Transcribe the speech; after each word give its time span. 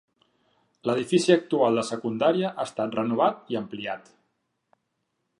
L'edifici 0.89 1.33
actual 1.35 1.77
de 1.79 1.83
secundària 1.89 2.49
ha 2.53 2.65
estat 2.69 2.97
renovat 2.99 3.53
i 3.55 3.59
ampliat. 3.61 4.09